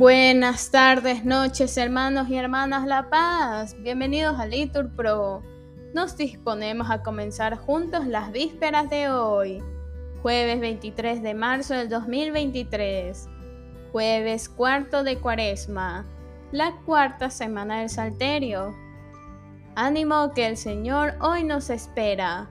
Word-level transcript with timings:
Buenas 0.00 0.70
tardes, 0.70 1.26
noches, 1.26 1.76
hermanos 1.76 2.30
y 2.30 2.36
hermanas 2.36 2.86
La 2.86 3.10
Paz. 3.10 3.76
Bienvenidos 3.82 4.40
a 4.40 4.46
Litur 4.46 4.88
Pro. 4.96 5.42
Nos 5.92 6.16
disponemos 6.16 6.90
a 6.90 7.02
comenzar 7.02 7.58
juntos 7.58 8.06
las 8.06 8.32
vísperas 8.32 8.88
de 8.88 9.10
hoy, 9.10 9.62
jueves 10.22 10.58
23 10.58 11.22
de 11.22 11.34
marzo 11.34 11.74
del 11.74 11.90
2023, 11.90 13.28
jueves 13.92 14.48
cuarto 14.48 15.04
de 15.04 15.18
Cuaresma, 15.18 16.06
la 16.50 16.76
cuarta 16.86 17.28
semana 17.28 17.80
del 17.80 17.90
Salterio. 17.90 18.74
Ánimo 19.74 20.32
que 20.32 20.46
el 20.46 20.56
Señor 20.56 21.12
hoy 21.20 21.44
nos 21.44 21.68
espera. 21.68 22.48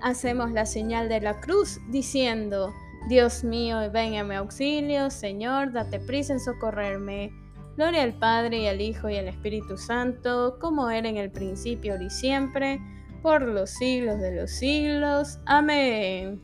Hacemos 0.00 0.50
la 0.50 0.64
señal 0.64 1.10
de 1.10 1.20
la 1.20 1.40
cruz 1.40 1.78
diciendo, 1.90 2.72
Dios 3.08 3.44
mío, 3.44 3.90
ven 3.90 4.16
a 4.16 4.24
mi 4.24 4.34
auxilio, 4.34 5.10
Señor, 5.10 5.72
date 5.72 5.98
prisa 6.00 6.34
en 6.34 6.40
socorrerme. 6.40 7.32
Gloria 7.76 8.02
al 8.02 8.12
Padre 8.12 8.58
y 8.58 8.66
al 8.66 8.80
Hijo 8.80 9.08
y 9.08 9.16
al 9.16 9.26
Espíritu 9.26 9.78
Santo, 9.78 10.58
como 10.60 10.90
era 10.90 11.08
en 11.08 11.16
el 11.16 11.30
principio, 11.30 11.92
ahora 11.92 12.04
y 12.04 12.10
siempre, 12.10 12.80
por 13.22 13.42
los 13.42 13.70
siglos 13.70 14.20
de 14.20 14.36
los 14.36 14.50
siglos. 14.50 15.38
Amén. 15.46 16.42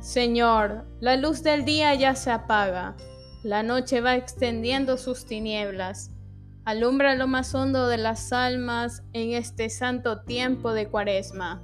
Señor, 0.00 0.86
la 1.00 1.16
luz 1.16 1.42
del 1.42 1.64
día 1.64 1.94
ya 1.94 2.14
se 2.14 2.30
apaga, 2.30 2.96
la 3.42 3.62
noche 3.62 4.00
va 4.00 4.16
extendiendo 4.16 4.96
sus 4.96 5.26
tinieblas. 5.26 6.10
Alumbra 6.64 7.14
lo 7.14 7.26
más 7.26 7.54
hondo 7.54 7.86
de 7.86 7.98
las 7.98 8.32
almas 8.32 9.02
en 9.12 9.32
este 9.32 9.68
santo 9.68 10.22
tiempo 10.22 10.72
de 10.72 10.88
cuaresma. 10.88 11.62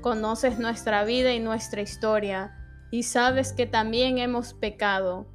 Conoces 0.00 0.58
nuestra 0.58 1.04
vida 1.04 1.32
y 1.32 1.40
nuestra 1.40 1.80
historia 1.80 2.63
y 2.94 3.02
sabes 3.02 3.52
que 3.52 3.66
también 3.66 4.18
hemos 4.18 4.54
pecado. 4.54 5.26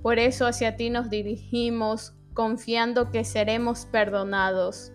Por 0.00 0.18
eso 0.18 0.46
hacia 0.46 0.76
ti 0.76 0.88
nos 0.88 1.10
dirigimos, 1.10 2.14
confiando 2.32 3.10
que 3.10 3.22
seremos 3.22 3.84
perdonados. 3.84 4.92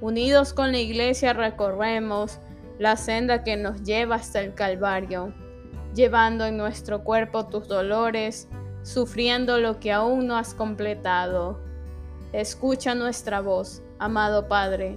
Unidos 0.00 0.54
con 0.54 0.72
la 0.72 0.78
iglesia 0.78 1.34
recorremos 1.34 2.38
la 2.78 2.96
senda 2.96 3.44
que 3.44 3.58
nos 3.58 3.82
lleva 3.82 4.14
hasta 4.14 4.40
el 4.40 4.54
Calvario, 4.54 5.34
llevando 5.94 6.46
en 6.46 6.56
nuestro 6.56 7.04
cuerpo 7.04 7.46
tus 7.46 7.68
dolores, 7.68 8.48
sufriendo 8.82 9.58
lo 9.58 9.78
que 9.78 9.92
aún 9.92 10.28
no 10.28 10.38
has 10.38 10.54
completado. 10.54 11.60
Escucha 12.32 12.94
nuestra 12.94 13.42
voz, 13.42 13.82
amado 13.98 14.48
Padre, 14.48 14.96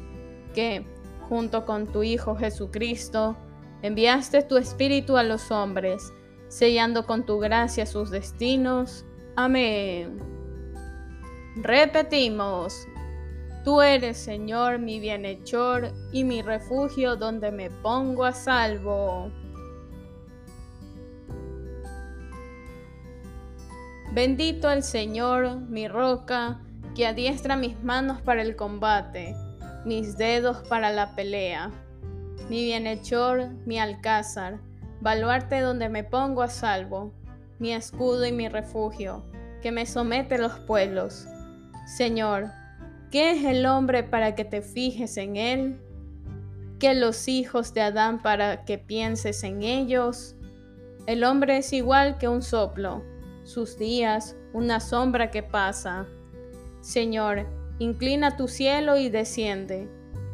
que, 0.53 0.88
junto 1.28 1.66
con 1.66 1.86
tu 1.86 2.03
Hijo 2.03 2.38
Jesucristo, 2.38 3.36
enviaste 3.81 4.42
tu 4.44 4.56
Espíritu 4.56 5.17
a 5.17 5.23
los 5.23 5.52
hombres, 5.52 6.14
sellando 6.56 7.06
con 7.06 7.25
tu 7.25 7.38
gracia 7.38 7.86
sus 7.86 8.09
destinos. 8.09 9.03
Amén. 9.36 10.20
Repetimos, 11.58 12.88
tú 13.66 13.81
eres 13.81 14.16
Señor 14.16 14.80
mi 14.80 15.02
bienhechor 15.02 15.92
y 16.14 16.23
mi 16.23 16.42
refugio 16.42 17.17
donde 17.17 17.52
me 17.52 17.70
pongo 17.70 18.23
a 18.23 18.31
salvo. 18.31 19.30
Bendito 24.14 24.72
el 24.72 24.81
Señor, 24.81 25.58
mi 25.58 25.90
roca, 25.90 26.62
que 26.95 27.06
adiestra 27.06 27.58
mis 27.58 27.84
manos 27.84 28.22
para 28.22 28.42
el 28.42 28.56
combate, 28.56 29.36
mis 29.84 30.17
dedos 30.17 30.66
para 30.69 30.90
la 30.90 31.16
pelea, 31.16 31.69
mi 32.47 32.64
bienhechor, 32.64 33.50
mi 33.66 33.78
alcázar 33.78 34.62
baluarte 35.01 35.61
donde 35.61 35.89
me 35.89 36.03
pongo 36.03 36.41
a 36.41 36.47
salvo, 36.47 37.13
mi 37.59 37.73
escudo 37.73 38.25
y 38.25 38.31
mi 38.31 38.47
refugio, 38.47 39.23
que 39.61 39.71
me 39.71 39.85
somete 39.85 40.38
los 40.38 40.59
pueblos. 40.59 41.27
Señor, 41.85 42.51
¿qué 43.11 43.31
es 43.31 43.43
el 43.45 43.66
hombre 43.66 44.03
para 44.03 44.35
que 44.35 44.45
te 44.45 44.61
fijes 44.61 45.17
en 45.17 45.35
él? 45.35 45.79
¿Qué 46.79 46.94
los 46.94 47.28
hijos 47.28 47.73
de 47.73 47.81
Adán 47.81 48.22
para 48.22 48.66
que 48.66 48.78
pienses 48.78 49.44
en 49.44 49.63
ellos? 49.63 50.35
El 51.07 51.23
hombre 51.23 51.57
es 51.57 51.72
igual 51.72 52.17
que 52.17 52.28
un 52.28 52.41
soplo, 52.41 53.03
sus 53.44 53.78
días 53.78 54.35
una 54.53 54.79
sombra 54.79 55.31
que 55.31 55.44
pasa. 55.44 56.07
Señor, 56.81 57.45
inclina 57.79 58.38
tu 58.38 58.47
cielo 58.47 58.97
y 58.97 59.09
desciende, 59.09 59.88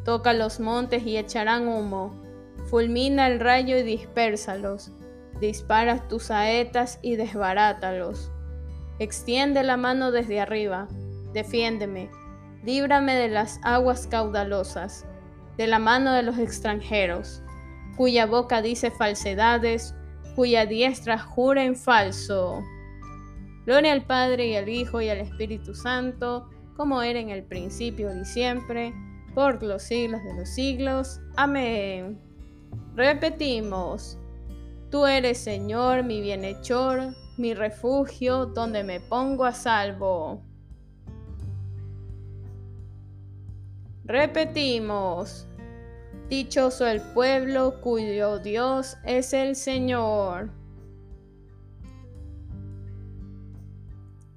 toca 0.05 0.33
los 0.33 0.59
montes 0.59 1.05
y 1.05 1.17
echarán 1.17 1.67
humo 1.67 2.30
Fulmina 2.71 3.27
el 3.27 3.41
rayo 3.41 3.77
y 3.77 3.83
dispérsalos. 3.83 4.93
Dispara 5.41 6.07
tus 6.07 6.23
saetas 6.23 6.99
y 7.01 7.17
desbarátalos. 7.17 8.31
Extiende 8.97 9.61
la 9.63 9.75
mano 9.75 10.11
desde 10.11 10.39
arriba. 10.39 10.87
Defiéndeme. 11.33 12.09
Líbrame 12.63 13.15
de 13.15 13.27
las 13.27 13.59
aguas 13.63 14.07
caudalosas, 14.07 15.05
de 15.57 15.67
la 15.67 15.79
mano 15.79 16.13
de 16.13 16.23
los 16.23 16.37
extranjeros, 16.37 17.43
cuya 17.97 18.25
boca 18.25 18.61
dice 18.61 18.89
falsedades, 18.89 19.93
cuya 20.37 20.65
diestra 20.65 21.19
jura 21.19 21.65
en 21.65 21.75
falso. 21.75 22.63
Gloria 23.65 23.91
al 23.91 24.05
Padre 24.05 24.47
y 24.47 24.55
al 24.55 24.69
Hijo 24.69 25.01
y 25.01 25.09
al 25.09 25.17
Espíritu 25.17 25.75
Santo, 25.75 26.49
como 26.77 27.01
era 27.01 27.19
en 27.19 27.31
el 27.31 27.43
principio 27.43 28.15
y 28.15 28.23
siempre, 28.23 28.93
por 29.35 29.61
los 29.61 29.83
siglos 29.83 30.23
de 30.23 30.35
los 30.35 30.47
siglos. 30.47 31.19
Amén. 31.35 32.30
Repetimos, 32.95 34.17
tú 34.89 35.05
eres 35.05 35.37
Señor, 35.37 36.03
mi 36.03 36.21
bienhechor, 36.21 37.15
mi 37.37 37.53
refugio, 37.53 38.45
donde 38.45 38.83
me 38.83 38.99
pongo 38.99 39.45
a 39.45 39.53
salvo. 39.53 40.41
Repetimos, 44.03 45.47
dichoso 46.27 46.85
el 46.85 47.01
pueblo 47.01 47.79
cuyo 47.81 48.39
Dios 48.39 48.97
es 49.05 49.33
el 49.33 49.55
Señor. 49.55 50.51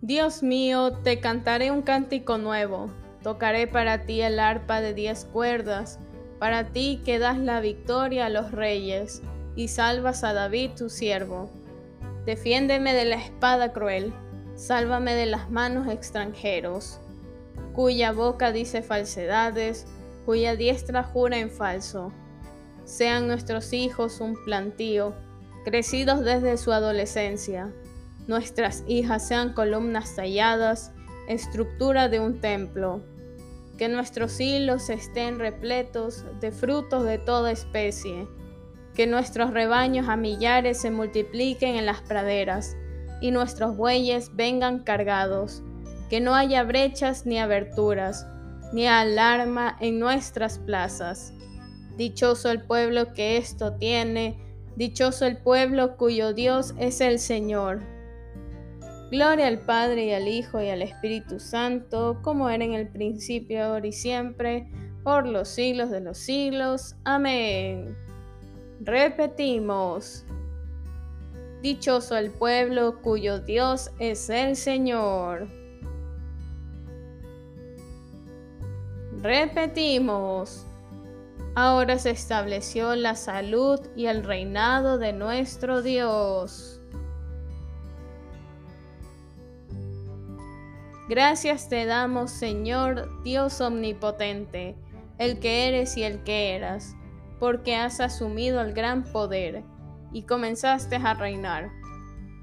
Dios 0.00 0.42
mío, 0.42 0.92
te 1.02 1.18
cantaré 1.18 1.70
un 1.70 1.82
cántico 1.82 2.38
nuevo, 2.38 2.88
tocaré 3.22 3.66
para 3.66 4.06
ti 4.06 4.20
el 4.20 4.38
arpa 4.38 4.80
de 4.80 4.94
diez 4.94 5.24
cuerdas 5.24 5.98
para 6.38 6.64
ti 6.72 7.00
que 7.04 7.18
das 7.18 7.38
la 7.38 7.60
victoria 7.60 8.26
a 8.26 8.30
los 8.30 8.50
reyes 8.50 9.22
y 9.56 9.68
salvas 9.68 10.24
a 10.24 10.32
David 10.32 10.72
tu 10.76 10.90
siervo. 10.90 11.50
Defiéndeme 12.26 12.94
de 12.94 13.04
la 13.04 13.16
espada 13.16 13.72
cruel, 13.72 14.12
sálvame 14.56 15.14
de 15.14 15.26
las 15.26 15.50
manos 15.50 15.88
extranjeros, 15.88 16.98
cuya 17.74 18.12
boca 18.12 18.52
dice 18.52 18.82
falsedades, 18.82 19.86
cuya 20.24 20.56
diestra 20.56 21.02
jura 21.02 21.38
en 21.38 21.50
falso. 21.50 22.12
Sean 22.84 23.26
nuestros 23.26 23.72
hijos 23.72 24.20
un 24.20 24.36
plantío, 24.44 25.14
crecidos 25.64 26.20
desde 26.24 26.56
su 26.56 26.72
adolescencia. 26.72 27.72
Nuestras 28.26 28.84
hijas 28.86 29.26
sean 29.26 29.52
columnas 29.52 30.14
talladas, 30.16 30.92
estructura 31.28 32.08
de 32.08 32.20
un 32.20 32.40
templo 32.40 33.02
que 33.76 33.88
nuestros 33.88 34.40
hilos 34.40 34.90
estén 34.90 35.38
repletos 35.38 36.24
de 36.40 36.52
frutos 36.52 37.04
de 37.04 37.18
toda 37.18 37.50
especie, 37.50 38.28
que 38.94 39.06
nuestros 39.06 39.52
rebaños 39.52 40.08
a 40.08 40.16
millares 40.16 40.80
se 40.80 40.90
multipliquen 40.90 41.76
en 41.76 41.86
las 41.86 42.00
praderas, 42.02 42.76
y 43.20 43.30
nuestros 43.30 43.76
bueyes 43.76 44.34
vengan 44.34 44.80
cargados, 44.80 45.62
que 46.10 46.20
no 46.20 46.34
haya 46.34 46.62
brechas 46.62 47.26
ni 47.26 47.38
aberturas, 47.38 48.26
ni 48.72 48.86
alarma 48.86 49.76
en 49.80 49.98
nuestras 49.98 50.58
plazas. 50.58 51.32
Dichoso 51.96 52.50
el 52.50 52.62
pueblo 52.62 53.14
que 53.14 53.36
esto 53.36 53.74
tiene, 53.74 54.38
dichoso 54.76 55.26
el 55.26 55.38
pueblo 55.38 55.96
cuyo 55.96 56.32
Dios 56.32 56.74
es 56.78 57.00
el 57.00 57.18
Señor 57.18 57.93
Gloria 59.14 59.46
al 59.46 59.60
Padre 59.60 60.06
y 60.06 60.12
al 60.12 60.26
Hijo 60.26 60.60
y 60.60 60.70
al 60.70 60.82
Espíritu 60.82 61.38
Santo, 61.38 62.18
como 62.20 62.50
era 62.50 62.64
en 62.64 62.74
el 62.74 62.88
principio, 62.88 63.62
ahora 63.62 63.86
y 63.86 63.92
siempre, 63.92 64.68
por 65.04 65.24
los 65.24 65.46
siglos 65.46 65.90
de 65.90 66.00
los 66.00 66.18
siglos. 66.18 66.96
Amén. 67.04 67.96
Repetimos. 68.80 70.24
Dichoso 71.62 72.16
el 72.16 72.32
pueblo 72.32 73.00
cuyo 73.02 73.38
Dios 73.38 73.92
es 74.00 74.28
el 74.30 74.56
Señor. 74.56 75.46
Repetimos. 79.22 80.66
Ahora 81.54 82.00
se 82.00 82.10
estableció 82.10 82.96
la 82.96 83.14
salud 83.14 83.78
y 83.94 84.06
el 84.06 84.24
reinado 84.24 84.98
de 84.98 85.12
nuestro 85.12 85.82
Dios. 85.82 86.73
Gracias 91.06 91.68
te 91.68 91.84
damos, 91.84 92.30
Señor 92.30 93.22
Dios 93.22 93.60
omnipotente, 93.60 94.74
el 95.18 95.38
que 95.38 95.68
eres 95.68 95.98
y 95.98 96.02
el 96.02 96.22
que 96.24 96.54
eras, 96.54 96.96
porque 97.38 97.76
has 97.76 98.00
asumido 98.00 98.62
el 98.62 98.72
gran 98.72 99.04
poder 99.04 99.64
y 100.12 100.22
comenzaste 100.22 100.96
a 100.96 101.12
reinar. 101.12 101.70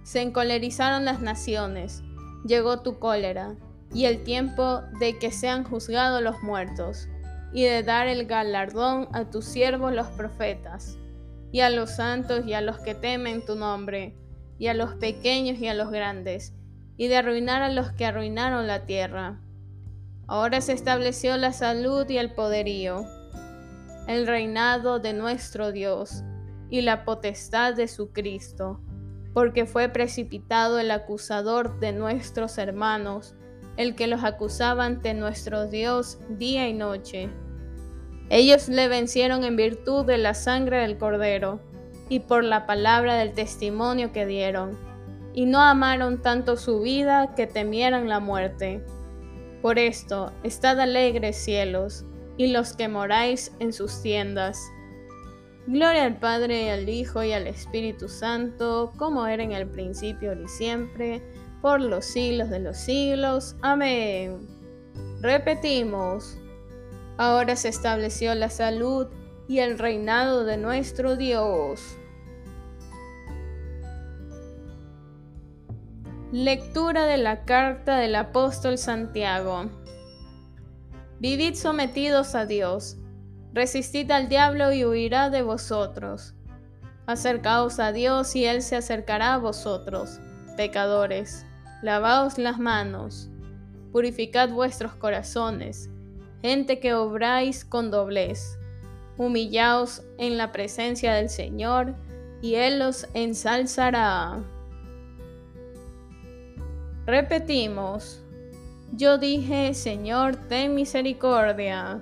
Se 0.03 0.21
encolerizaron 0.21 1.05
las 1.05 1.21
naciones, 1.21 2.03
llegó 2.45 2.81
tu 2.81 2.99
cólera 2.99 3.55
y 3.93 4.05
el 4.05 4.23
tiempo 4.23 4.81
de 4.99 5.17
que 5.17 5.31
sean 5.31 5.63
juzgados 5.63 6.21
los 6.21 6.43
muertos, 6.43 7.07
y 7.53 7.63
de 7.63 7.83
dar 7.83 8.07
el 8.07 8.25
galardón 8.25 9.09
a 9.11 9.29
tus 9.29 9.45
siervos 9.45 9.91
los 9.91 10.07
profetas, 10.07 10.97
y 11.51 11.61
a 11.61 11.69
los 11.69 11.89
santos 11.89 12.45
y 12.45 12.53
a 12.53 12.61
los 12.61 12.79
que 12.79 12.95
temen 12.95 13.43
tu 13.43 13.55
nombre, 13.55 14.15
y 14.57 14.67
a 14.67 14.73
los 14.73 14.93
pequeños 14.93 15.59
y 15.59 15.67
a 15.67 15.73
los 15.73 15.89
grandes, 15.89 16.53
y 16.97 17.07
de 17.07 17.17
arruinar 17.17 17.61
a 17.61 17.69
los 17.69 17.91
que 17.91 18.05
arruinaron 18.05 18.67
la 18.67 18.85
tierra. 18.85 19.39
Ahora 20.27 20.61
se 20.61 20.73
estableció 20.73 21.35
la 21.37 21.51
salud 21.51 22.09
y 22.09 22.17
el 22.17 22.33
poderío, 22.33 23.05
el 24.07 24.27
reinado 24.27 24.99
de 24.99 25.13
nuestro 25.13 25.71
Dios 25.71 26.23
y 26.69 26.81
la 26.81 27.03
potestad 27.03 27.73
de 27.73 27.87
su 27.87 28.11
Cristo, 28.11 28.79
porque 29.33 29.65
fue 29.65 29.89
precipitado 29.89 30.79
el 30.79 30.89
acusador 30.91 31.79
de 31.79 31.91
nuestros 31.91 32.57
hermanos, 32.57 33.35
el 33.77 33.95
que 33.95 34.07
los 34.07 34.23
acusaba 34.23 34.85
ante 34.85 35.13
nuestro 35.13 35.67
Dios 35.67 36.19
día 36.29 36.67
y 36.67 36.73
noche. 36.73 37.29
Ellos 38.29 38.69
le 38.69 38.87
vencieron 38.87 39.43
en 39.43 39.57
virtud 39.57 40.05
de 40.05 40.17
la 40.17 40.33
sangre 40.33 40.77
del 40.77 40.97
cordero 40.97 41.59
y 42.07 42.21
por 42.21 42.43
la 42.43 42.65
palabra 42.65 43.15
del 43.15 43.33
testimonio 43.33 44.13
que 44.13 44.25
dieron, 44.25 44.77
y 45.33 45.45
no 45.45 45.61
amaron 45.61 46.21
tanto 46.21 46.57
su 46.57 46.81
vida 46.81 47.33
que 47.35 47.47
temieran 47.47 48.09
la 48.09 48.19
muerte. 48.19 48.83
Por 49.61 49.79
esto, 49.79 50.31
estad 50.43 50.79
alegres 50.79 51.37
cielos, 51.37 52.05
y 52.37 52.47
los 52.47 52.73
que 52.73 52.87
moráis 52.87 53.51
en 53.59 53.73
sus 53.73 54.01
tiendas. 54.01 54.59
Gloria 55.67 56.05
al 56.05 56.17
Padre, 56.17 56.63
y 56.63 56.69
al 56.69 56.89
Hijo, 56.89 57.23
y 57.23 57.33
al 57.33 57.47
Espíritu 57.47 58.09
Santo, 58.09 58.91
como 58.97 59.27
era 59.27 59.43
en 59.43 59.51
el 59.51 59.67
principio, 59.67 60.33
y 60.33 60.47
siempre, 60.47 61.21
por 61.61 61.79
los 61.79 62.05
siglos 62.05 62.49
de 62.49 62.59
los 62.59 62.77
siglos. 62.77 63.55
Amén. 63.61 64.47
Repetimos, 65.21 66.37
ahora 67.17 67.55
se 67.55 67.69
estableció 67.69 68.33
la 68.33 68.49
salud 68.49 69.07
y 69.47 69.59
el 69.59 69.77
reinado 69.77 70.43
de 70.43 70.57
nuestro 70.57 71.15
Dios. 71.15 71.97
Lectura 76.31 77.07
de 77.07 77.17
la 77.17 77.43
carta 77.43 77.97
del 77.97 78.15
apóstol 78.15 78.77
Santiago. 78.77 79.69
Vivid 81.19 81.55
sometidos 81.55 82.35
a 82.35 82.45
Dios, 82.45 82.95
resistid 83.51 84.09
al 84.11 84.29
diablo 84.29 84.71
y 84.71 84.85
huirá 84.85 85.29
de 85.29 85.41
vosotros. 85.41 86.33
Acercaos 87.05 87.81
a 87.81 87.91
Dios 87.91 88.33
y 88.37 88.45
Él 88.45 88.61
se 88.61 88.77
acercará 88.77 89.33
a 89.33 89.39
vosotros, 89.39 90.21
pecadores. 90.55 91.45
Lavaos 91.81 92.37
las 92.37 92.59
manos, 92.59 93.29
purificad 93.91 94.51
vuestros 94.51 94.95
corazones, 94.95 95.89
gente 96.41 96.79
que 96.79 96.93
obráis 96.93 97.65
con 97.65 97.91
doblez. 97.91 98.57
Humillaos 99.17 100.01
en 100.17 100.37
la 100.37 100.53
presencia 100.53 101.13
del 101.13 101.27
Señor, 101.27 101.93
y 102.41 102.55
Él 102.55 102.79
los 102.79 103.05
ensalzará. 103.13 104.41
Repetimos, 107.11 108.21
yo 108.93 109.17
dije, 109.17 109.73
Señor, 109.73 110.37
ten 110.47 110.73
misericordia. 110.75 112.01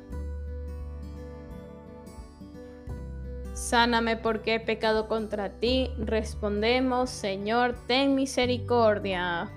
Sáname 3.56 4.18
porque 4.18 4.54
he 4.54 4.60
pecado 4.60 5.08
contra 5.08 5.50
ti. 5.60 5.90
Respondemos, 5.98 7.10
Señor, 7.10 7.76
ten 7.88 8.14
misericordia. 8.14 9.50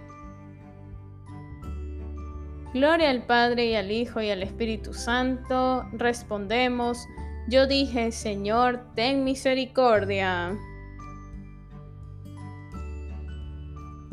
Gloria 2.73 3.11
al 3.11 3.27
Padre 3.27 3.67
y 3.67 3.75
al 3.75 3.91
Hijo 3.91 4.23
y 4.23 4.31
al 4.31 4.43
Espíritu 4.43 4.95
Santo. 4.95 5.85
Respondemos, 5.93 7.07
yo 7.47 7.67
dije, 7.67 8.11
Señor, 8.11 8.81
ten 8.95 9.23
misericordia. 9.23 10.57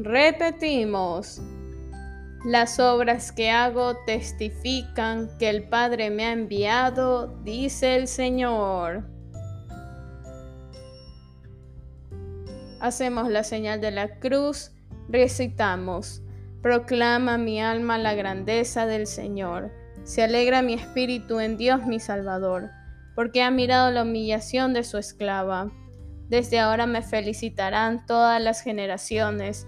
Repetimos, 0.01 1.42
las 2.46 2.80
obras 2.80 3.34
que 3.34 3.50
hago 3.50 3.98
testifican 4.06 5.30
que 5.38 5.50
el 5.50 5.68
Padre 5.68 6.10
me 6.10 6.24
ha 6.24 6.31
enviado, 6.31 7.38
dice 7.44 7.98
el 7.98 8.07
Señor. 8.07 9.04
Hacemos 12.80 13.30
la 13.30 13.44
señal 13.44 13.81
de 13.81 13.92
la 13.92 14.19
cruz, 14.19 14.72
recitamos. 15.10 16.22
Proclama 16.62 17.38
mi 17.38 17.62
alma 17.62 17.98
la 17.98 18.13
grandeza 18.13 18.86
del 18.86 19.06
Señor. 19.06 19.69
Se 20.06 20.24
alegra 20.24 20.62
mi 20.62 20.75
espíritu 20.75 21.42
en 21.42 21.57
Dios 21.57 21.86
mi 21.86 22.00
Salvador, 22.00 22.69
porque 23.16 23.44
ha 23.44 23.51
mirado 23.51 23.92
la 23.92 24.04
humillación 24.04 24.74
de 24.74 24.86
su 24.86 24.98
esclava. 24.98 25.74
Desde 26.30 26.57
ahora 26.57 26.86
me 26.86 27.01
felicitarán 27.01 28.06
todas 28.06 28.42
las 28.42 28.62
generaciones, 28.62 29.68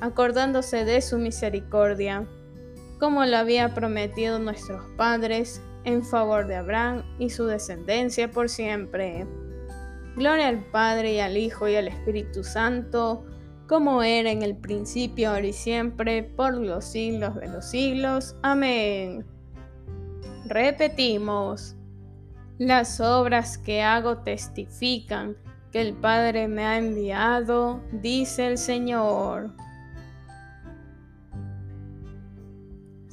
acordándose 0.00 0.84
de 0.84 1.00
su 1.00 1.18
misericordia, 1.18 2.26
como 2.98 3.24
lo 3.24 3.36
había 3.36 3.74
prometido 3.74 4.38
nuestros 4.38 4.82
padres, 4.96 5.62
en 5.84 6.04
favor 6.04 6.46
de 6.46 6.56
Abraham 6.56 7.04
y 7.18 7.30
su 7.30 7.46
descendencia 7.46 8.30
por 8.30 8.48
siempre. 8.48 9.26
Gloria 10.16 10.48
al 10.48 10.64
Padre 10.64 11.14
y 11.14 11.20
al 11.20 11.36
Hijo 11.36 11.68
y 11.68 11.76
al 11.76 11.88
Espíritu 11.88 12.42
Santo, 12.42 13.24
como 13.68 14.02
era 14.02 14.30
en 14.30 14.42
el 14.42 14.56
principio, 14.56 15.30
ahora 15.30 15.46
y 15.46 15.52
siempre, 15.52 16.22
por 16.22 16.54
los 16.54 16.84
siglos 16.84 17.36
de 17.36 17.48
los 17.48 17.66
siglos. 17.66 18.34
Amén. 18.42 19.24
Repetimos, 20.46 21.76
las 22.58 23.00
obras 23.00 23.58
que 23.58 23.82
hago 23.82 24.18
testifican 24.18 25.36
que 25.70 25.82
el 25.82 25.92
Padre 25.94 26.48
me 26.48 26.64
ha 26.64 26.78
enviado, 26.78 27.80
dice 27.92 28.46
el 28.46 28.58
Señor. 28.58 29.52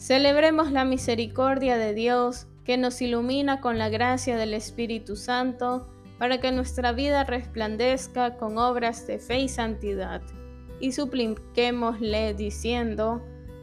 Celebremos 0.04 0.70
la 0.70 0.84
misericordia 0.84 1.78
de 1.78 1.94
Dios 1.94 2.46
que 2.66 2.76
nos 2.76 3.02
ilumina 3.02 3.62
con 3.62 3.78
la 3.78 3.88
gracia 3.88 4.36
del 4.36 4.54
Espíritu 4.54 5.16
Santo 5.16 5.88
para 6.20 6.42
que 6.42 6.52
nuestra 6.52 6.92
vida 6.92 7.24
resplandezca 7.24 8.36
con 8.36 8.58
obras 8.58 9.08
de 9.08 9.18
fe 9.18 9.40
y 9.40 9.48
santidad 9.48 10.22
y 10.82 10.92
supliquémosle 10.92 12.34
diciendo, 12.34 13.22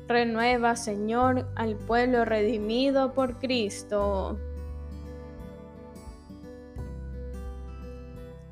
renueva 0.08 0.76
Señor 0.76 1.46
al 1.56 1.76
pueblo 1.76 2.24
redimido 2.24 3.12
por 3.12 3.38
Cristo. 3.38 4.38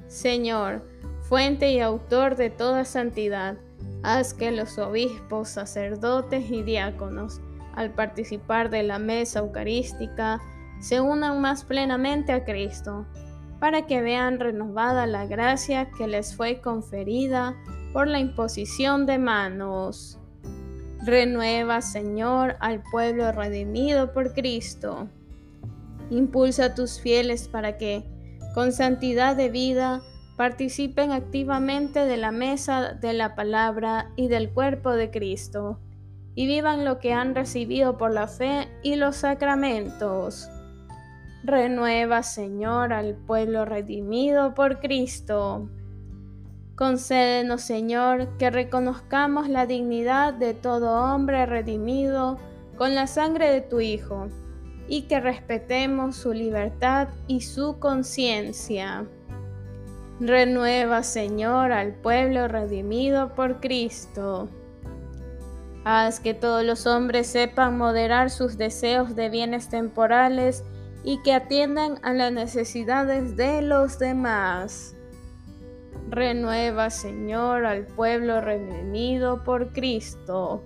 Señor, 0.09 0.83
fuente 1.23 1.73
y 1.73 1.81
autor 1.81 2.37
de 2.37 2.51
toda 2.51 2.85
santidad, 2.85 3.57
haz 4.03 4.35
que 4.35 4.51
los 4.51 4.77
obispos, 4.77 5.49
sacerdotes 5.49 6.51
y 6.51 6.63
diáconos, 6.63 7.41
al 7.79 7.91
participar 7.93 8.71
de 8.71 8.83
la 8.83 8.99
mesa 8.99 9.39
eucarística, 9.39 10.41
se 10.81 11.01
unan 11.01 11.41
más 11.41 11.65
plenamente 11.65 12.33
a 12.33 12.45
Cristo, 12.45 13.07
para 13.61 13.87
que 13.87 14.03
vean 14.03 14.41
renovada 14.41 15.07
la 15.07 15.27
gracia 15.27 15.89
que 15.97 16.09
les 16.09 16.35
fue 16.35 16.61
conferida 16.61 17.55
por 17.93 18.09
la 18.09 18.19
imposición 18.19 19.07
de 19.07 19.19
manos. 19.19 20.19
Renueva, 21.05 21.81
Señor, 21.81 22.57
al 22.59 22.83
pueblo 22.83 23.31
redimido 23.31 24.13
por 24.13 24.35
Cristo. 24.35 25.09
Impulsa 26.11 26.67
a 26.67 26.75
tus 26.75 27.01
fieles 27.01 27.47
para 27.47 27.79
que, 27.79 28.05
con 28.55 28.73
santidad 28.73 29.37
de 29.37 29.51
vida, 29.51 30.03
participen 30.37 31.13
activamente 31.13 32.07
de 32.07 32.17
la 32.17 32.33
mesa 32.33 32.95
de 32.95 33.13
la 33.13 33.37
palabra 33.37 34.11
y 34.17 34.27
del 34.27 34.51
cuerpo 34.51 34.91
de 34.91 35.13
Cristo, 35.13 35.79
y 36.39 36.47
vivan 36.47 36.85
lo 36.85 37.01
que 37.01 37.13
han 37.13 37.35
recibido 37.35 37.99
por 37.99 38.13
la 38.13 38.29
fe 38.29 38.69
y 38.85 38.95
los 38.95 39.17
sacramentos. 39.17 40.49
Renueva, 41.43 42.23
Señor, 42.23 42.93
al 42.93 43.17
pueblo 43.17 43.65
redimido 43.65 44.55
por 44.55 44.79
Cristo. 44.79 45.69
Concédenos, 46.77 47.63
Señor, 47.63 48.37
que 48.39 48.51
reconozcamos 48.51 49.49
la 49.49 49.67
dignidad 49.67 50.33
de 50.33 50.55
todo 50.55 51.13
hombre 51.13 51.45
redimido 51.45 52.39
con 52.77 52.95
la 52.95 53.09
sangre 53.09 53.51
de 53.51 53.61
tu 53.61 53.81
Hijo, 53.81 54.29
y 54.87 55.09
que 55.09 55.19
respetemos 55.19 56.15
su 56.15 56.33
libertad 56.33 57.09
y 57.27 57.41
su 57.41 57.81
conciencia. 57.81 59.09
Renueva, 60.21 61.03
Señor, 61.03 61.73
al 61.73 61.95
pueblo 61.95 62.47
redimido 62.47 63.35
por 63.35 63.59
Cristo. 63.59 64.49
Haz 65.91 66.21
que 66.21 66.35
todos 66.35 66.63
los 66.65 66.87
hombres 66.87 67.29
sepan 67.29 67.79
moderar 67.79 68.29
sus 68.29 68.59
deseos 68.59 69.17
de 69.17 69.31
bienes 69.31 69.71
temporales 69.71 70.63
y 71.03 71.23
que 71.23 71.33
atiendan 71.33 71.99
a 72.03 72.13
las 72.13 72.31
necesidades 72.31 73.39
de 73.39 73.63
los 73.63 73.99
demás. 73.99 74.95
Renueva, 76.11 76.91
Señor, 76.91 77.65
al 77.65 77.87
pueblo 77.87 78.43
redimido 78.43 79.43
por 79.45 79.73
Cristo. 79.73 80.63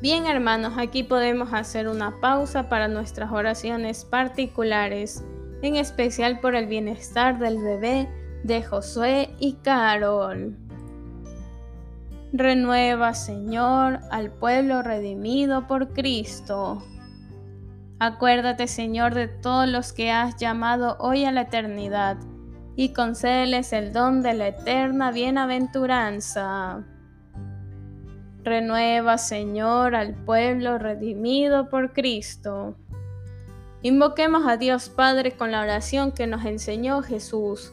Bien 0.00 0.24
hermanos, 0.24 0.78
aquí 0.78 1.02
podemos 1.02 1.52
hacer 1.52 1.86
una 1.86 2.22
pausa 2.22 2.70
para 2.70 2.88
nuestras 2.88 3.30
oraciones 3.30 4.06
particulares, 4.06 5.22
en 5.60 5.76
especial 5.76 6.40
por 6.40 6.54
el 6.54 6.68
bienestar 6.68 7.38
del 7.38 7.58
bebé 7.58 8.08
de 8.44 8.62
Josué 8.62 9.34
y 9.38 9.56
Carol. 9.56 10.56
Renueva, 12.32 13.14
Señor, 13.14 14.00
al 14.10 14.30
pueblo 14.30 14.82
redimido 14.82 15.66
por 15.66 15.92
Cristo. 15.92 16.80
Acuérdate, 17.98 18.68
Señor, 18.68 19.14
de 19.14 19.26
todos 19.26 19.68
los 19.68 19.92
que 19.92 20.12
has 20.12 20.36
llamado 20.36 20.96
hoy 21.00 21.24
a 21.24 21.32
la 21.32 21.42
eternidad, 21.42 22.18
y 22.76 22.92
concédeles 22.92 23.72
el 23.72 23.92
don 23.92 24.22
de 24.22 24.34
la 24.34 24.48
eterna 24.48 25.10
bienaventuranza. 25.10 26.84
Renueva, 28.44 29.18
Señor, 29.18 29.96
al 29.96 30.14
pueblo 30.14 30.78
redimido 30.78 31.68
por 31.68 31.92
Cristo. 31.92 32.76
Invoquemos 33.82 34.46
a 34.46 34.56
Dios 34.56 34.88
Padre 34.88 35.32
con 35.32 35.50
la 35.50 35.62
oración 35.62 36.12
que 36.12 36.28
nos 36.28 36.44
enseñó 36.44 37.02
Jesús. 37.02 37.72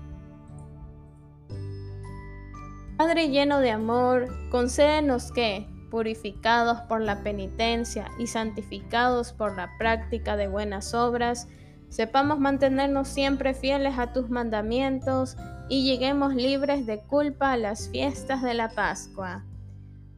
Padre 3.01 3.29
lleno 3.29 3.61
de 3.61 3.71
amor, 3.71 4.27
concédenos 4.51 5.31
que, 5.31 5.65
purificados 5.89 6.81
por 6.81 7.01
la 7.01 7.23
penitencia 7.23 8.05
y 8.19 8.27
santificados 8.27 9.33
por 9.33 9.57
la 9.57 9.75
práctica 9.79 10.37
de 10.37 10.47
buenas 10.47 10.93
obras, 10.93 11.47
sepamos 11.89 12.39
mantenernos 12.39 13.07
siempre 13.07 13.55
fieles 13.55 13.97
a 13.97 14.13
tus 14.13 14.29
mandamientos 14.29 15.35
y 15.67 15.83
lleguemos 15.83 16.35
libres 16.35 16.85
de 16.85 16.99
culpa 16.99 17.53
a 17.53 17.57
las 17.57 17.89
fiestas 17.89 18.43
de 18.43 18.53
la 18.53 18.69
Pascua 18.69 19.45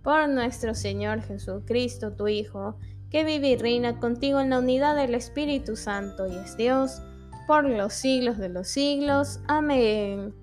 por 0.02 0.28
nuestro 0.28 0.76
Señor 0.76 1.22
Jesucristo, 1.22 2.12
tu 2.12 2.28
Hijo, 2.28 2.76
que 3.10 3.24
vive 3.24 3.52
y 3.52 3.56
reina 3.56 3.98
contigo 4.02 4.42
en 4.42 4.50
la 4.50 4.60
unidad 4.60 4.98
del 4.98 5.16
Espíritu 5.16 5.78
Santo 5.78 6.28
y 6.28 6.36
es 6.36 6.58
Dios, 6.58 7.02
por 7.48 7.64
los 7.64 7.94
siglos 7.94 8.38
de 8.38 8.50
los 8.50 8.68
siglos. 8.68 9.40
Amén. 9.48 10.43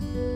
Thank 0.00 0.16
you. 0.16 0.33